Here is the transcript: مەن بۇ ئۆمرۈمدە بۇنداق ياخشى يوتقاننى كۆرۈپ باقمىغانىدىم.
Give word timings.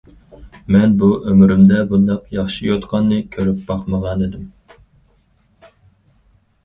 مەن 0.75 0.95
بۇ 1.01 1.09
ئۆمرۈمدە 1.31 1.83
بۇنداق 1.91 2.33
ياخشى 2.37 2.67
يوتقاننى 2.69 3.21
كۆرۈپ 3.37 3.61
باقمىغانىدىم. 3.71 4.51